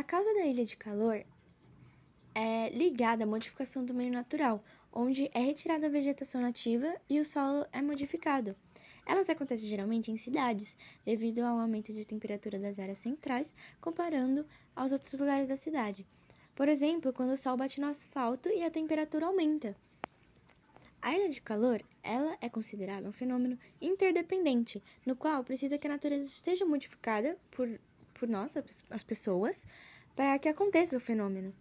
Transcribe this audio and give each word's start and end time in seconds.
A 0.00 0.02
causa 0.02 0.32
da 0.32 0.46
ilha 0.46 0.64
de 0.64 0.78
calor 0.78 1.22
é 2.34 2.70
ligada 2.70 3.24
à 3.24 3.26
modificação 3.26 3.84
do 3.84 3.92
meio 3.92 4.10
natural, 4.10 4.64
onde 4.90 5.30
é 5.34 5.40
retirada 5.40 5.86
a 5.86 5.90
vegetação 5.90 6.40
nativa 6.40 6.90
e 7.06 7.20
o 7.20 7.24
solo 7.24 7.66
é 7.70 7.82
modificado. 7.82 8.56
Elas 9.04 9.28
acontecem 9.28 9.68
geralmente 9.68 10.10
em 10.10 10.16
cidades, 10.16 10.74
devido 11.04 11.40
ao 11.40 11.58
aumento 11.58 11.92
de 11.92 12.06
temperatura 12.06 12.58
das 12.58 12.78
áreas 12.78 12.96
centrais, 12.96 13.54
comparando 13.78 14.46
aos 14.74 14.90
outros 14.90 15.12
lugares 15.20 15.48
da 15.48 15.56
cidade. 15.58 16.06
Por 16.54 16.66
exemplo, 16.66 17.12
quando 17.12 17.32
o 17.32 17.36
sol 17.36 17.58
bate 17.58 17.78
no 17.78 17.88
asfalto 17.88 18.48
e 18.48 18.62
a 18.62 18.70
temperatura 18.70 19.26
aumenta. 19.26 19.76
A 21.02 21.14
ilha 21.14 21.28
de 21.28 21.42
calor, 21.42 21.82
ela 22.02 22.38
é 22.40 22.48
considerada 22.48 23.06
um 23.06 23.12
fenômeno 23.12 23.58
interdependente, 23.82 24.82
no 25.04 25.14
qual 25.14 25.44
precisa 25.44 25.76
que 25.76 25.86
a 25.86 25.90
natureza 25.90 26.24
esteja 26.24 26.64
modificada 26.64 27.36
por, 27.50 27.68
por 28.20 28.28
nós, 28.28 28.54
as 28.90 29.02
pessoas, 29.02 29.66
para 30.14 30.38
que 30.38 30.48
aconteça 30.48 30.96
o 30.96 31.00
fenômeno. 31.00 31.54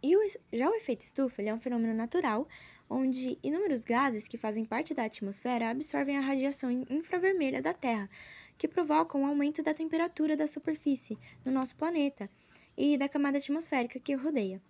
E 0.00 0.16
o, 0.16 0.20
já 0.52 0.70
o 0.70 0.74
efeito 0.74 1.00
estufa 1.00 1.42
é 1.42 1.52
um 1.52 1.58
fenômeno 1.58 1.92
natural, 1.92 2.46
onde 2.88 3.36
inúmeros 3.42 3.80
gases 3.80 4.28
que 4.28 4.38
fazem 4.38 4.64
parte 4.64 4.94
da 4.94 5.04
atmosfera 5.04 5.70
absorvem 5.70 6.16
a 6.16 6.20
radiação 6.20 6.70
infravermelha 6.70 7.60
da 7.60 7.74
Terra, 7.74 8.08
que 8.56 8.68
provoca 8.68 9.18
um 9.18 9.26
aumento 9.26 9.60
da 9.60 9.74
temperatura 9.74 10.36
da 10.36 10.46
superfície 10.46 11.18
no 11.44 11.50
nosso 11.50 11.74
planeta 11.74 12.30
e 12.76 12.96
da 12.96 13.08
camada 13.08 13.38
atmosférica 13.38 13.98
que 13.98 14.14
o 14.14 14.22
rodeia. 14.22 14.62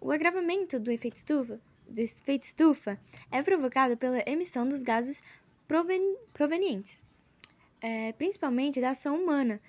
O 0.00 0.10
agravamento 0.10 0.80
do 0.80 0.90
efeito 0.90 1.16
estufa 1.16 1.60
do 1.90 2.00
efeito 2.00 2.44
estufa 2.44 2.98
é 3.30 3.42
provocado 3.42 3.96
pela 3.96 4.22
emissão 4.26 4.66
dos 4.66 4.82
gases 4.82 5.22
proven 5.66 6.16
provenientes, 6.32 7.02
é, 7.80 8.12
principalmente 8.12 8.80
da 8.80 8.90
ação 8.90 9.20
humana. 9.20 9.60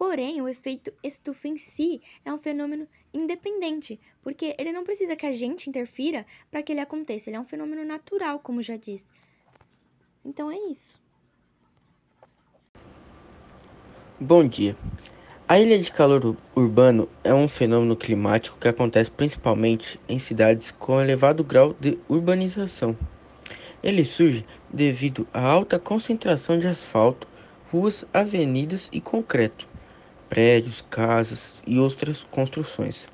Porém, 0.00 0.40
o 0.40 0.48
efeito 0.48 0.90
estufa 1.04 1.46
em 1.46 1.58
si 1.58 2.00
é 2.24 2.32
um 2.32 2.38
fenômeno 2.38 2.88
independente, 3.12 4.00
porque 4.22 4.56
ele 4.58 4.72
não 4.72 4.82
precisa 4.82 5.14
que 5.14 5.26
a 5.26 5.32
gente 5.32 5.68
interfira 5.68 6.24
para 6.50 6.62
que 6.62 6.72
ele 6.72 6.80
aconteça. 6.80 7.28
Ele 7.28 7.36
é 7.36 7.40
um 7.40 7.44
fenômeno 7.44 7.84
natural, 7.84 8.38
como 8.38 8.62
já 8.62 8.78
disse. 8.78 9.04
Então 10.24 10.50
é 10.50 10.56
isso. 10.70 10.98
Bom 14.18 14.48
dia. 14.48 14.74
A 15.46 15.60
ilha 15.60 15.78
de 15.78 15.92
calor 15.92 16.34
urbano 16.56 17.06
é 17.22 17.34
um 17.34 17.46
fenômeno 17.46 17.94
climático 17.94 18.56
que 18.58 18.68
acontece 18.68 19.10
principalmente 19.10 20.00
em 20.08 20.18
cidades 20.18 20.70
com 20.70 20.98
elevado 20.98 21.44
grau 21.44 21.76
de 21.78 21.98
urbanização. 22.08 22.96
Ele 23.82 24.06
surge 24.06 24.46
devido 24.70 25.28
à 25.30 25.42
alta 25.46 25.78
concentração 25.78 26.58
de 26.58 26.66
asfalto, 26.66 27.28
ruas, 27.70 28.02
avenidas 28.14 28.88
e 28.90 28.98
concreto, 28.98 29.68
prédios, 30.30 30.82
casas 30.90 31.60
e 31.66 31.78
outras 31.78 32.24
construções. 32.24 33.06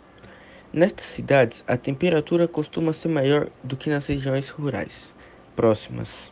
Nestas 0.72 1.06
cidades, 1.06 1.64
a 1.66 1.76
temperatura 1.76 2.46
costuma 2.46 2.92
ser 2.92 3.08
maior 3.08 3.50
do 3.64 3.76
que 3.76 3.90
nas 3.90 4.06
regiões 4.06 4.50
rurais 4.50 5.14
próximas. 5.56 6.30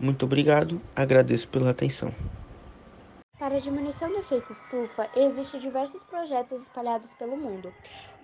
Muito 0.00 0.24
obrigado, 0.24 0.82
agradeço 0.96 1.48
pela 1.48 1.70
atenção. 1.70 2.12
Para 3.44 3.56
a 3.56 3.60
diminuição 3.60 4.10
do 4.10 4.20
efeito 4.20 4.50
estufa, 4.50 5.06
existem 5.14 5.60
diversos 5.60 6.02
projetos 6.02 6.62
espalhados 6.62 7.12
pelo 7.12 7.36
mundo. 7.36 7.74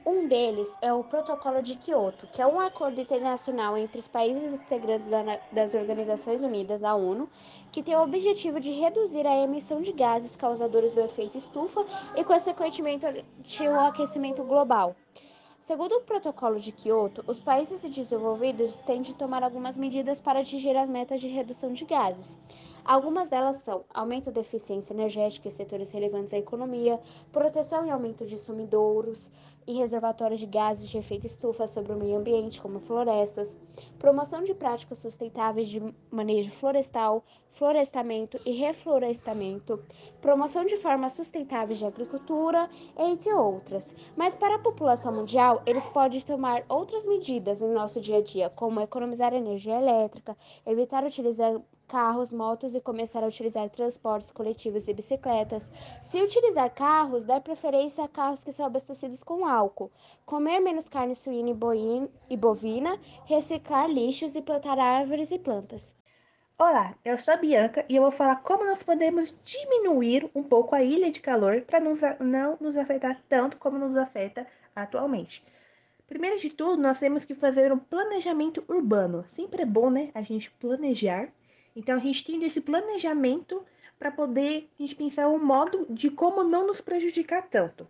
Um 0.07 0.27
deles 0.27 0.75
é 0.81 0.95
o 0.95 1.05
Protocolo 1.05 1.63
de 1.63 1.77
Quioto, 1.77 2.27
que 2.29 2.41
é 2.41 2.47
um 2.47 2.59
acordo 2.59 3.03
internacional 3.03 3.77
entre 3.77 3.99
os 3.99 4.09
países 4.09 4.51
integrantes 4.51 5.07
das 5.53 5.75
Organizações 5.75 6.43
Unidas, 6.43 6.83
a 6.83 6.95
ONU, 6.95 7.29
que 7.71 7.83
tem 7.83 7.95
o 7.97 8.03
objetivo 8.03 8.59
de 8.59 8.73
reduzir 8.73 9.27
a 9.27 9.37
emissão 9.37 9.83
de 9.83 9.93
gases 9.93 10.37
causadores 10.37 10.95
do 10.95 11.03
efeito 11.03 11.37
estufa 11.37 11.85
e, 12.17 12.25
consequentemente, 12.25 13.05
o 13.05 13.81
aquecimento 13.81 14.43
global. 14.43 14.97
Segundo 15.61 15.93
o 15.93 16.01
Protocolo 16.01 16.59
de 16.59 16.73
Quioto, 16.73 17.23
os 17.27 17.39
países 17.39 17.83
desenvolvidos 17.83 18.77
têm 18.77 19.03
de 19.03 19.15
tomar 19.15 19.43
algumas 19.43 19.77
medidas 19.77 20.19
para 20.19 20.41
atingir 20.41 20.75
as 20.75 20.89
metas 20.89 21.21
de 21.21 21.29
redução 21.29 21.71
de 21.75 21.85
gases. 21.85 22.39
Algumas 22.83 23.29
delas 23.29 23.59
são 23.59 23.85
aumento 23.93 24.31
da 24.33 24.41
eficiência 24.41 24.95
energética 24.95 25.49
em 25.49 25.51
setores 25.51 25.91
relevantes 25.93 26.33
à 26.33 26.39
economia, 26.39 26.99
proteção 27.31 27.87
e 27.87 27.91
aumento 27.91 28.25
de 28.25 28.39
sumidouros 28.39 29.31
e 29.67 29.75
reservatórios 29.75 30.41
de 30.41 30.47
gases 30.47 30.89
de 30.89 30.97
efeito 30.97 31.27
estufa 31.27 31.69
sobre 31.69 31.93
o 31.93 31.97
meio 31.97 32.19
ambiente, 32.19 32.61
como 32.61 32.81
florestas, 32.81 33.59
promoção 33.99 34.43
de 34.43 34.55
práticas 34.55 34.99
sustentáveis 34.99 35.69
de 35.69 35.81
manejo 36.11 36.51
florestal, 36.51 37.23
florestamento 37.53 38.41
e 38.47 38.53
reflorestamento, 38.53 39.83
promoção 40.21 40.65
de 40.65 40.77
formas 40.77 41.13
sustentáveis 41.13 41.79
de 41.79 41.87
agricultura, 41.87 42.69
entre 42.97 43.33
outras. 43.33 43.95
Mas 44.17 44.35
para 44.35 44.57
a 44.57 44.61
população 44.61 45.13
mundial, 45.13 45.50
eles 45.67 45.87
podem 45.87 46.21
tomar 46.21 46.65
outras 46.69 47.07
medidas 47.07 47.61
no 47.61 47.73
nosso 47.73 48.01
dia 48.01 48.19
a 48.19 48.23
dia, 48.23 48.51
como 48.51 48.81
economizar 48.81 49.33
energia 49.33 49.77
elétrica, 49.77 50.37
evitar 50.67 51.05
utilizar 51.05 51.61
carros, 51.89 52.31
motos 52.31 52.75
e 52.75 52.81
começar 52.81 53.25
a 53.25 53.27
utilizar 53.27 53.69
transportes 53.69 54.31
coletivos 54.31 54.87
e 54.87 54.95
bicicletas. 54.95 55.71
Se 56.03 56.23
utilizar 56.23 56.71
carros, 56.73 57.25
dar 57.25 57.41
preferência 57.41 58.05
a 58.05 58.09
carros 58.09 58.45
que 58.45 58.53
são 58.53 58.65
abastecidos 58.65 59.23
com 59.25 59.45
álcool. 59.45 59.91
Comer 60.25 60.61
menos 60.61 60.89
carne 60.89 61.15
suína 61.15 61.51
e 62.29 62.37
bovina, 62.37 62.99
reciclar 63.25 63.89
lixos 63.89 64.37
e 64.37 64.43
plantar 64.43 64.79
árvores 64.79 65.31
e 65.33 65.39
plantas. 65.39 65.97
Olá, 66.57 66.95
eu 67.03 67.17
sou 67.17 67.33
a 67.33 67.39
Bianca 67.39 67.87
e 67.89 67.97
eu 67.97 68.03
vou 68.03 68.13
falar 68.13 68.37
como 68.43 68.67
nós 68.67 68.83
podemos 68.83 69.35
diminuir 69.43 70.31
um 70.35 70.43
pouco 70.43 70.75
a 70.75 70.83
ilha 70.83 71.11
de 71.11 71.19
calor 71.19 71.63
para 71.63 71.81
não 71.81 72.59
nos 72.61 72.77
afetar 72.77 73.19
tanto 73.31 73.57
como 73.57 73.79
nos 73.79 73.97
afeta 73.97 74.47
atualmente. 74.75 75.43
Primeiro 76.07 76.39
de 76.39 76.51
tudo, 76.51 76.83
nós 76.83 76.99
temos 76.99 77.25
que 77.25 77.35
fazer 77.35 77.73
um 77.73 77.79
planejamento 77.79 78.65
urbano. 78.69 79.25
Sempre 79.33 79.63
é 79.63 79.67
bom, 79.67 79.91
né, 79.91 80.11
a 80.15 80.23
gente 80.23 80.51
planejar 80.53 81.33
então 81.75 81.97
a 81.97 81.99
gente 81.99 82.25
tem 82.25 82.45
esse 82.45 82.61
planejamento 82.61 83.65
para 83.99 84.11
poder 84.11 84.69
a 84.79 84.83
gente 84.83 84.95
pensar 84.95 85.29
um 85.29 85.43
modo 85.43 85.87
de 85.91 86.11
como 86.11 86.43
não 86.43 86.67
nos 86.67 86.81
prejudicar 86.81 87.49
tanto. 87.49 87.87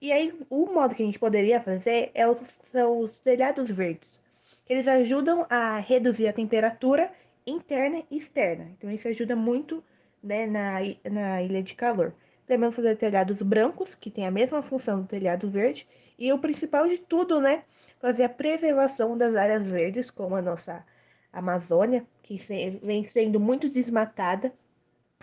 E 0.00 0.12
aí 0.12 0.34
o 0.50 0.66
modo 0.66 0.94
que 0.94 1.02
a 1.02 1.06
gente 1.06 1.18
poderia 1.18 1.60
fazer 1.60 2.10
é 2.14 2.28
os, 2.28 2.60
são 2.70 3.00
os 3.00 3.20
telhados 3.20 3.70
verdes. 3.70 4.20
Eles 4.68 4.86
ajudam 4.86 5.46
a 5.48 5.78
reduzir 5.78 6.28
a 6.28 6.32
temperatura 6.32 7.10
interna 7.46 8.02
e 8.10 8.18
externa. 8.18 8.70
Então 8.76 8.90
isso 8.90 9.08
ajuda 9.08 9.34
muito 9.34 9.82
né, 10.22 10.46
na, 10.46 10.74
na 11.10 11.42
ilha 11.42 11.62
de 11.62 11.74
calor. 11.74 12.12
Também 12.46 12.70
fazer 12.70 12.96
telhados 12.96 13.42
brancos, 13.42 13.94
que 13.94 14.10
tem 14.10 14.26
a 14.26 14.30
mesma 14.30 14.62
função 14.62 15.02
do 15.02 15.08
telhado 15.08 15.50
verde. 15.50 15.86
E 16.18 16.32
o 16.32 16.38
principal 16.38 16.88
de 16.88 16.98
tudo, 16.98 17.40
né? 17.40 17.64
Fazer 18.00 18.24
a 18.24 18.28
preservação 18.28 19.18
das 19.18 19.34
áreas 19.34 19.66
verdes, 19.66 20.10
como 20.10 20.36
a 20.36 20.42
nossa 20.42 20.84
Amazônia, 21.32 22.06
que 22.22 22.38
vem 22.82 23.04
sendo 23.04 23.38
muito 23.38 23.68
desmatada, 23.68 24.52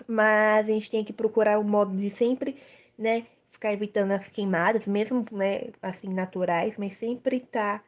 mas 0.07 0.65
a 0.65 0.71
gente 0.71 0.91
tem 0.91 1.03
que 1.03 1.13
procurar 1.13 1.59
o 1.59 1.63
modo 1.63 1.95
de 1.95 2.09
sempre, 2.09 2.57
né, 2.97 3.25
ficar 3.51 3.73
evitando 3.73 4.11
as 4.11 4.27
queimadas, 4.29 4.87
mesmo, 4.87 5.25
né, 5.31 5.71
assim, 5.81 6.13
naturais, 6.13 6.75
mas 6.77 6.97
sempre 6.97 7.39
tá 7.39 7.83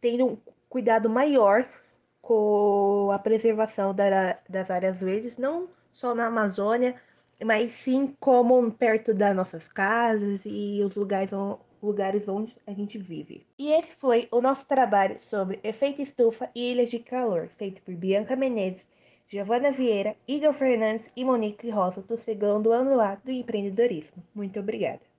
tendo 0.00 0.26
um 0.26 0.38
cuidado 0.68 1.08
maior 1.08 1.66
com 2.20 3.10
a 3.12 3.18
preservação 3.18 3.94
da, 3.94 4.38
das 4.48 4.70
áreas 4.70 4.96
verdes, 4.98 5.36
não 5.38 5.68
só 5.92 6.14
na 6.14 6.26
Amazônia, 6.26 7.00
mas 7.42 7.74
sim 7.76 8.14
como 8.20 8.70
perto 8.72 9.14
das 9.14 9.34
nossas 9.34 9.68
casas 9.68 10.44
e 10.44 10.82
os 10.84 10.94
lugares 10.94 11.30
lugares 11.82 12.26
onde 12.28 12.56
a 12.66 12.72
gente 12.72 12.96
vive. 12.96 13.46
E 13.58 13.70
esse 13.72 13.92
foi 13.92 14.26
o 14.30 14.40
nosso 14.40 14.66
trabalho 14.66 15.20
sobre 15.20 15.60
efeito 15.62 16.00
estufa 16.00 16.50
e 16.54 16.72
ilhas 16.72 16.88
de 16.88 16.98
calor, 16.98 17.48
feito 17.58 17.82
por 17.82 17.94
Bianca 17.94 18.34
Menezes, 18.34 18.86
Giovana 19.28 19.70
Vieira, 19.70 20.16
Igor 20.26 20.54
Fernandes 20.54 21.12
e 21.14 21.24
Monique 21.24 21.68
Rosa 21.68 22.00
do 22.02 22.16
segundo 22.16 22.72
ano 22.72 22.96
lá 22.96 23.16
do 23.16 23.30
empreendedorismo. 23.30 24.22
Muito 24.34 24.58
obrigada. 24.60 25.13